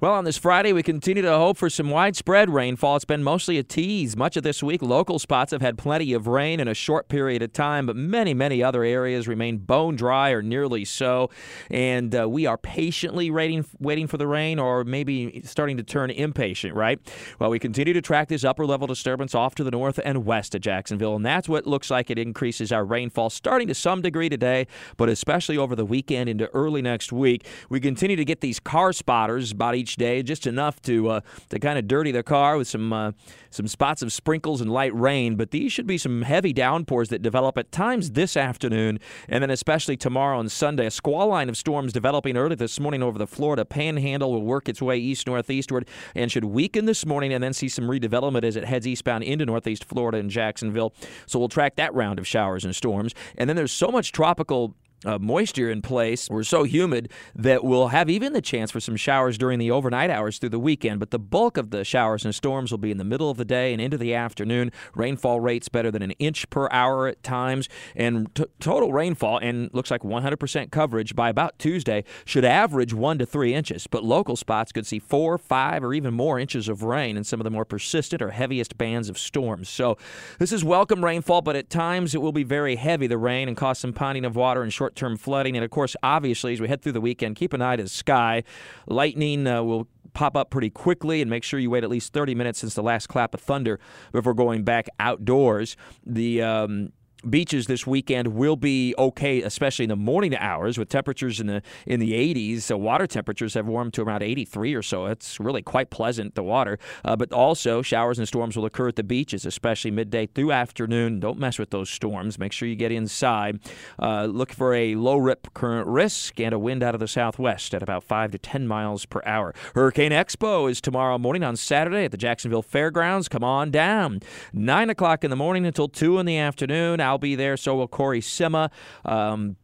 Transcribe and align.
Well, 0.00 0.14
on 0.14 0.24
this 0.24 0.38
Friday, 0.38 0.72
we 0.72 0.82
continue 0.82 1.22
to 1.22 1.36
hope 1.36 1.58
for 1.58 1.68
some 1.68 1.90
widespread 1.90 2.48
rainfall. 2.48 2.96
It's 2.96 3.04
been 3.04 3.22
mostly 3.22 3.58
a 3.58 3.62
tease 3.62 4.16
much 4.16 4.34
of 4.38 4.42
this 4.42 4.62
week. 4.62 4.80
Local 4.80 5.18
spots 5.18 5.52
have 5.52 5.60
had 5.60 5.76
plenty 5.76 6.14
of 6.14 6.26
rain 6.26 6.58
in 6.58 6.68
a 6.68 6.72
short 6.72 7.10
period 7.10 7.42
of 7.42 7.52
time, 7.52 7.84
but 7.84 7.96
many, 7.96 8.32
many 8.32 8.62
other 8.62 8.82
areas 8.82 9.28
remain 9.28 9.58
bone 9.58 9.96
dry 9.96 10.30
or 10.30 10.40
nearly 10.40 10.86
so. 10.86 11.28
And 11.70 12.18
uh, 12.18 12.26
we 12.30 12.46
are 12.46 12.56
patiently 12.56 13.30
waiting, 13.30 13.66
waiting 13.78 14.06
for 14.06 14.16
the 14.16 14.26
rain 14.26 14.58
or 14.58 14.84
maybe 14.84 15.42
starting 15.44 15.76
to 15.76 15.82
turn 15.82 16.10
impatient, 16.10 16.74
right? 16.74 16.98
Well, 17.38 17.50
we 17.50 17.58
continue 17.58 17.92
to 17.92 18.00
track 18.00 18.28
this 18.28 18.42
upper 18.42 18.64
level 18.64 18.86
disturbance 18.86 19.34
off 19.34 19.54
to 19.56 19.64
the 19.64 19.70
north 19.70 20.00
and 20.02 20.24
west 20.24 20.54
of 20.54 20.62
Jacksonville, 20.62 21.14
and 21.14 21.26
that's 21.26 21.46
what 21.46 21.66
looks 21.66 21.90
like 21.90 22.10
it 22.10 22.18
increases 22.18 22.72
our 22.72 22.86
rainfall 22.86 23.28
starting 23.28 23.68
to 23.68 23.74
some 23.74 24.00
degree 24.00 24.30
today, 24.30 24.66
but 24.96 25.10
especially 25.10 25.58
over 25.58 25.76
the 25.76 25.84
weekend 25.84 26.30
into 26.30 26.46
early 26.54 26.80
next 26.80 27.12
week. 27.12 27.46
We 27.68 27.80
continue 27.80 28.16
to 28.16 28.24
get 28.24 28.40
these 28.40 28.58
car 28.58 28.94
spotters 28.94 29.52
about 29.52 29.74
each 29.74 29.89
day, 29.96 30.22
just 30.22 30.46
enough 30.46 30.80
to 30.82 31.08
uh, 31.08 31.20
to 31.48 31.58
kind 31.58 31.78
of 31.78 31.88
dirty 31.88 32.12
the 32.12 32.22
car 32.22 32.56
with 32.56 32.68
some 32.68 32.92
uh, 32.92 33.12
some 33.50 33.66
spots 33.66 34.02
of 34.02 34.12
sprinkles 34.12 34.60
and 34.60 34.70
light 34.72 34.94
rain. 34.94 35.36
But 35.36 35.50
these 35.50 35.72
should 35.72 35.86
be 35.86 35.98
some 35.98 36.22
heavy 36.22 36.52
downpours 36.52 37.08
that 37.08 37.22
develop 37.22 37.58
at 37.58 37.72
times 37.72 38.12
this 38.12 38.36
afternoon, 38.36 39.00
and 39.28 39.42
then 39.42 39.50
especially 39.50 39.96
tomorrow 39.96 40.40
and 40.40 40.50
Sunday. 40.50 40.86
A 40.86 40.90
squall 40.90 41.28
line 41.28 41.48
of 41.48 41.56
storms 41.56 41.92
developing 41.92 42.36
early 42.36 42.56
this 42.56 42.78
morning 42.80 43.02
over 43.02 43.18
the 43.18 43.26
Florida 43.26 43.64
Panhandle 43.64 44.32
will 44.32 44.42
work 44.42 44.68
its 44.68 44.80
way 44.80 44.98
east 44.98 45.26
northeastward 45.26 45.88
and 46.14 46.30
should 46.30 46.44
weaken 46.44 46.84
this 46.84 47.04
morning, 47.06 47.32
and 47.32 47.42
then 47.42 47.52
see 47.52 47.68
some 47.68 47.86
redevelopment 47.86 48.44
as 48.44 48.56
it 48.56 48.64
heads 48.64 48.86
eastbound 48.86 49.24
into 49.24 49.46
northeast 49.46 49.84
Florida 49.84 50.18
and 50.18 50.30
Jacksonville. 50.30 50.92
So 51.26 51.38
we'll 51.38 51.48
track 51.48 51.76
that 51.76 51.94
round 51.94 52.18
of 52.18 52.26
showers 52.26 52.64
and 52.64 52.74
storms. 52.74 53.14
And 53.36 53.48
then 53.48 53.56
there's 53.56 53.72
so 53.72 53.88
much 53.88 54.12
tropical 54.12 54.74
uh, 55.04 55.18
moisture 55.18 55.70
in 55.70 55.82
place. 55.82 56.28
We're 56.28 56.42
so 56.42 56.64
humid 56.64 57.10
that 57.34 57.64
we'll 57.64 57.88
have 57.88 58.10
even 58.10 58.32
the 58.32 58.42
chance 58.42 58.70
for 58.70 58.80
some 58.80 58.96
showers 58.96 59.38
during 59.38 59.58
the 59.58 59.70
overnight 59.70 60.10
hours 60.10 60.38
through 60.38 60.50
the 60.50 60.58
weekend. 60.58 61.00
But 61.00 61.10
the 61.10 61.18
bulk 61.18 61.56
of 61.56 61.70
the 61.70 61.84
showers 61.84 62.24
and 62.24 62.34
storms 62.34 62.70
will 62.70 62.78
be 62.78 62.90
in 62.90 62.98
the 62.98 63.04
middle 63.04 63.30
of 63.30 63.36
the 63.36 63.44
day 63.44 63.72
and 63.72 63.80
into 63.80 63.96
the 63.96 64.14
afternoon. 64.14 64.72
Rainfall 64.94 65.40
rates 65.40 65.68
better 65.68 65.90
than 65.90 66.02
an 66.02 66.12
inch 66.12 66.48
per 66.50 66.68
hour 66.70 67.06
at 67.06 67.22
times, 67.22 67.68
and 67.94 68.34
t- 68.34 68.44
total 68.60 68.92
rainfall 68.92 69.38
and 69.38 69.70
looks 69.72 69.90
like 69.90 70.02
100% 70.02 70.70
coverage 70.70 71.14
by 71.14 71.30
about 71.30 71.58
Tuesday 71.58 72.04
should 72.24 72.44
average 72.44 72.92
one 72.92 73.18
to 73.18 73.26
three 73.26 73.54
inches. 73.54 73.86
But 73.86 74.04
local 74.04 74.36
spots 74.36 74.72
could 74.72 74.86
see 74.86 74.98
four, 74.98 75.38
five, 75.38 75.82
or 75.82 75.94
even 75.94 76.14
more 76.14 76.38
inches 76.38 76.68
of 76.68 76.82
rain 76.82 77.16
in 77.16 77.24
some 77.24 77.40
of 77.40 77.44
the 77.44 77.50
more 77.50 77.64
persistent 77.64 78.20
or 78.20 78.30
heaviest 78.30 78.76
bands 78.76 79.08
of 79.08 79.18
storms. 79.18 79.68
So 79.68 79.96
this 80.38 80.52
is 80.52 80.64
welcome 80.64 81.04
rainfall, 81.04 81.42
but 81.42 81.56
at 81.56 81.70
times 81.70 82.14
it 82.14 82.18
will 82.20 82.32
be 82.32 82.44
very 82.44 82.76
heavy. 82.76 83.06
The 83.06 83.18
rain 83.18 83.48
and 83.48 83.56
cause 83.56 83.78
some 83.78 83.92
ponding 83.92 84.26
of 84.26 84.36
water 84.36 84.62
and 84.62 84.72
short 84.72 84.89
short 84.90 84.96
term 84.96 85.16
flooding. 85.16 85.56
And 85.56 85.64
of 85.64 85.70
course, 85.70 85.96
obviously, 86.02 86.52
as 86.52 86.60
we 86.60 86.68
head 86.68 86.82
through 86.82 86.92
the 86.92 87.00
weekend, 87.00 87.36
keep 87.36 87.52
an 87.52 87.62
eye 87.62 87.76
to 87.76 87.82
the 87.82 87.88
sky. 87.88 88.42
Lightning 88.86 89.46
uh, 89.46 89.62
will 89.62 89.86
pop 90.12 90.36
up 90.36 90.50
pretty 90.50 90.70
quickly 90.70 91.20
and 91.20 91.30
make 91.30 91.44
sure 91.44 91.60
you 91.60 91.70
wait 91.70 91.84
at 91.84 91.90
least 91.90 92.12
30 92.12 92.34
minutes 92.34 92.58
since 92.58 92.74
the 92.74 92.82
last 92.82 93.06
clap 93.08 93.32
of 93.34 93.40
thunder 93.40 93.78
before 94.12 94.34
going 94.34 94.64
back 94.64 94.88
outdoors. 94.98 95.76
The 96.04 96.42
um, 96.42 96.92
beaches 97.28 97.66
this 97.66 97.86
weekend 97.86 98.28
will 98.28 98.56
be 98.56 98.94
okay, 98.98 99.42
especially 99.42 99.84
in 99.84 99.88
the 99.88 99.96
morning 99.96 100.36
hours 100.36 100.78
with 100.78 100.88
temperatures 100.88 101.40
in 101.40 101.46
the 101.46 101.62
in 101.86 102.00
the 102.00 102.12
80s. 102.12 102.62
So 102.62 102.76
water 102.76 103.06
temperatures 103.06 103.54
have 103.54 103.66
warmed 103.66 103.94
to 103.94 104.02
around 104.02 104.22
83 104.22 104.74
or 104.74 104.82
so. 104.82 105.06
It's 105.06 105.40
really 105.40 105.62
quite 105.62 105.90
pleasant 105.90 106.34
the 106.34 106.42
water. 106.42 106.78
Uh, 107.04 107.16
but 107.16 107.32
also 107.32 107.82
showers 107.82 108.18
and 108.18 108.26
storms 108.26 108.56
will 108.56 108.64
occur 108.64 108.88
at 108.88 108.96
the 108.96 109.02
beaches, 109.02 109.44
especially 109.44 109.90
midday 109.90 110.26
through 110.26 110.52
afternoon. 110.52 111.20
Don't 111.20 111.38
mess 111.38 111.58
with 111.58 111.70
those 111.70 111.90
storms. 111.90 112.38
Make 112.38 112.52
sure 112.52 112.68
you 112.68 112.76
get 112.76 112.92
inside. 112.92 113.60
Uh, 113.98 114.26
look 114.26 114.52
for 114.52 114.74
a 114.74 114.94
low 114.94 115.16
rip 115.16 115.52
current 115.54 115.86
risk 115.86 116.40
and 116.40 116.52
a 116.52 116.58
wind 116.58 116.82
out 116.82 116.94
of 116.94 117.00
the 117.00 117.08
southwest 117.08 117.74
at 117.74 117.82
about 117.82 118.04
5 118.04 118.32
to 118.32 118.38
10 118.38 118.66
miles 118.66 119.06
per 119.06 119.20
hour. 119.26 119.54
Hurricane 119.74 120.12
Expo 120.12 120.70
is 120.70 120.80
tomorrow 120.80 121.18
morning 121.18 121.42
on 121.42 121.56
Saturday 121.56 122.04
at 122.04 122.10
the 122.10 122.16
Jacksonville 122.16 122.62
Fairgrounds. 122.62 123.28
Come 123.28 123.44
on 123.44 123.70
down. 123.70 124.20
9 124.52 124.90
o'clock 124.90 125.24
in 125.24 125.30
the 125.30 125.36
morning 125.36 125.66
until 125.66 125.88
2 125.88 126.18
in 126.18 126.26
the 126.26 126.36
afternoon. 126.36 127.00
I'll 127.10 127.18
be 127.18 127.34
there. 127.34 127.56
So 127.56 127.74
will 127.74 127.88
Corey 127.88 128.20
Sima. 128.20 128.70
Um, 129.04 129.56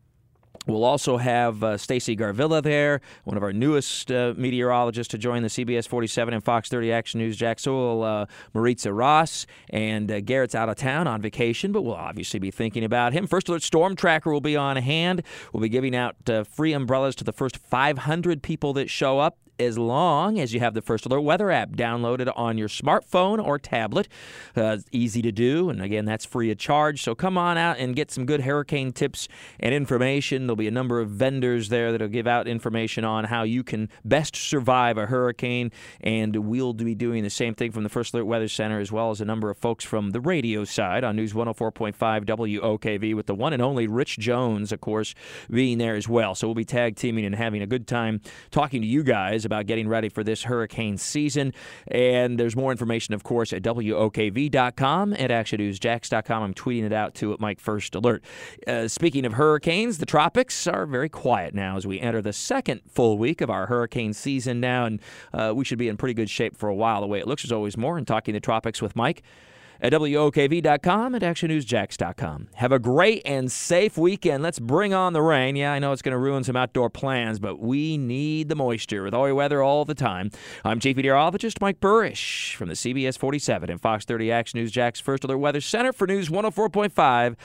We'll 0.66 0.82
also 0.82 1.16
have 1.16 1.62
uh, 1.62 1.78
Stacy 1.78 2.16
Garvilla 2.16 2.60
there, 2.60 3.00
one 3.22 3.36
of 3.36 3.44
our 3.44 3.52
newest 3.52 4.10
uh, 4.10 4.34
meteorologists 4.36 5.12
to 5.12 5.18
join 5.18 5.42
the 5.42 5.48
CBS 5.48 5.86
47 5.86 6.34
and 6.34 6.42
Fox 6.42 6.68
30 6.68 6.92
Action 6.92 7.20
News. 7.20 7.36
Jack 7.36 7.60
Sewell, 7.60 8.02
uh, 8.02 8.26
Maritza 8.52 8.92
Ross, 8.92 9.46
and 9.70 10.10
uh, 10.10 10.20
Garrett's 10.20 10.56
out 10.56 10.68
of 10.68 10.74
town 10.74 11.06
on 11.06 11.22
vacation, 11.22 11.70
but 11.70 11.82
we'll 11.82 11.94
obviously 11.94 12.40
be 12.40 12.50
thinking 12.50 12.82
about 12.82 13.12
him. 13.12 13.28
First 13.28 13.48
Alert 13.48 13.62
Storm 13.62 13.94
Tracker 13.94 14.32
will 14.32 14.40
be 14.40 14.56
on 14.56 14.76
hand. 14.76 15.22
We'll 15.52 15.62
be 15.62 15.68
giving 15.68 15.94
out 15.94 16.16
uh, 16.28 16.42
free 16.42 16.72
umbrellas 16.72 17.14
to 17.16 17.24
the 17.24 17.32
first 17.32 17.58
500 17.58 18.42
people 18.42 18.72
that 18.72 18.90
show 18.90 19.20
up 19.20 19.38
as 19.58 19.78
long 19.78 20.38
as 20.38 20.52
you 20.52 20.60
have 20.60 20.74
the 20.74 20.82
First 20.82 21.06
Alert 21.06 21.20
Weather 21.20 21.50
app 21.50 21.70
downloaded 21.70 22.32
on 22.36 22.58
your 22.58 22.68
smartphone 22.68 23.44
or 23.44 23.58
tablet. 23.58 24.08
Uh, 24.54 24.78
easy 24.92 25.22
to 25.22 25.32
do, 25.32 25.70
and 25.70 25.82
again, 25.82 26.04
that's 26.04 26.24
free 26.24 26.50
of 26.50 26.58
charge. 26.58 27.02
So 27.02 27.14
come 27.14 27.38
on 27.38 27.56
out 27.58 27.78
and 27.78 27.96
get 27.96 28.10
some 28.10 28.26
good 28.26 28.42
hurricane 28.42 28.92
tips 28.92 29.28
and 29.58 29.74
information. 29.74 30.46
There'll 30.46 30.56
be 30.56 30.68
a 30.68 30.72
number 30.72 31.00
of 31.00 31.10
vendors 31.10 31.68
there 31.68 31.92
that'll 31.92 32.08
give 32.08 32.26
out 32.26 32.48
information 32.48 33.04
on 33.04 33.24
how 33.24 33.42
you 33.44 33.62
can 33.62 33.88
best 34.04 34.36
survive 34.36 34.98
a 34.98 35.06
hurricane, 35.06 35.72
and 36.00 36.36
we'll 36.36 36.74
be 36.74 36.94
doing 36.94 37.22
the 37.22 37.30
same 37.30 37.54
thing 37.54 37.72
from 37.72 37.82
the 37.82 37.88
First 37.88 38.14
Alert 38.14 38.24
Weather 38.24 38.48
Center 38.48 38.80
as 38.80 38.92
well 38.92 39.10
as 39.10 39.20
a 39.20 39.24
number 39.24 39.50
of 39.50 39.56
folks 39.56 39.84
from 39.84 40.10
the 40.10 40.20
radio 40.20 40.64
side 40.64 41.04
on 41.04 41.16
News 41.16 41.32
104.5 41.32 41.94
WOKV 42.24 43.14
with 43.14 43.26
the 43.26 43.34
one 43.34 43.52
and 43.52 43.62
only 43.62 43.86
Rich 43.86 44.18
Jones, 44.18 44.72
of 44.72 44.80
course, 44.80 45.14
being 45.50 45.78
there 45.78 45.94
as 45.94 46.08
well. 46.08 46.34
So 46.34 46.46
we'll 46.46 46.54
be 46.54 46.64
tag 46.64 46.96
teaming 46.96 47.24
and 47.24 47.34
having 47.34 47.62
a 47.62 47.66
good 47.66 47.86
time 47.86 48.20
talking 48.50 48.82
to 48.82 48.86
you 48.86 49.02
guys 49.02 49.45
about 49.46 49.66
getting 49.66 49.88
ready 49.88 50.08
for 50.08 50.22
this 50.22 50.44
hurricane 50.44 50.98
season. 50.98 51.52
And 51.88 52.38
there's 52.38 52.56
more 52.56 52.70
information, 52.70 53.14
of 53.14 53.22
course, 53.22 53.52
at 53.52 53.62
WOKV.com 53.62 55.14
and 55.14 55.30
ActionNewsJax.com. 55.30 56.42
I'm 56.42 56.54
tweeting 56.54 56.84
it 56.84 56.92
out 56.92 57.14
to 57.16 57.32
at 57.32 57.40
Mike 57.40 57.60
First 57.60 57.94
Alert. 57.94 58.22
Uh, 58.66 58.88
speaking 58.88 59.24
of 59.24 59.34
hurricanes, 59.34 59.98
the 59.98 60.06
tropics 60.06 60.66
are 60.66 60.86
very 60.86 61.08
quiet 61.08 61.54
now 61.54 61.76
as 61.76 61.86
we 61.86 62.00
enter 62.00 62.20
the 62.20 62.32
second 62.32 62.82
full 62.88 63.18
week 63.18 63.40
of 63.40 63.50
our 63.50 63.66
hurricane 63.66 64.12
season 64.12 64.60
now, 64.60 64.84
and 64.84 65.00
uh, 65.32 65.52
we 65.54 65.64
should 65.64 65.78
be 65.78 65.88
in 65.88 65.96
pretty 65.96 66.14
good 66.14 66.30
shape 66.30 66.56
for 66.56 66.68
a 66.68 66.74
while. 66.74 67.00
The 67.00 67.06
way 67.06 67.18
it 67.18 67.26
looks 67.26 67.44
is 67.44 67.52
always 67.52 67.76
more. 67.76 67.96
And 67.96 68.06
talking 68.06 68.34
the 68.34 68.40
tropics 68.40 68.82
with 68.82 68.96
Mike 68.96 69.22
at 69.80 69.92
WOKV.com 69.92 71.14
and 71.14 71.24
ActionNewsJax.com. 71.24 72.48
Have 72.54 72.72
a 72.72 72.78
great 72.78 73.22
and 73.24 73.50
safe 73.50 73.96
weekend. 73.96 74.42
Let's 74.42 74.58
bring 74.58 74.94
on 74.94 75.12
the 75.12 75.22
rain. 75.22 75.56
Yeah, 75.56 75.72
I 75.72 75.78
know 75.78 75.92
it's 75.92 76.02
going 76.02 76.12
to 76.12 76.18
ruin 76.18 76.44
some 76.44 76.56
outdoor 76.56 76.90
plans, 76.90 77.38
but 77.38 77.58
we 77.58 77.98
need 77.98 78.48
the 78.48 78.56
moisture 78.56 79.02
with 79.02 79.14
all 79.14 79.26
your 79.26 79.34
weather 79.34 79.62
all 79.62 79.84
the 79.84 79.94
time. 79.94 80.30
I'm 80.64 80.80
Chief 80.80 80.96
Meteorologist 80.96 81.60
Mike 81.60 81.80
Buresh 81.80 82.54
from 82.54 82.68
the 82.68 82.74
CBS 82.74 83.18
47 83.18 83.70
and 83.70 83.80
Fox 83.80 84.04
30 84.04 84.32
Action 84.32 84.60
News 84.60 84.72
Jax 84.72 85.00
First 85.00 85.24
Alert 85.24 85.38
Weather 85.38 85.60
Center 85.60 85.92
for 85.92 86.06
News 86.06 86.28
104.5 86.28 87.36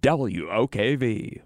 WOKV. 0.00 1.40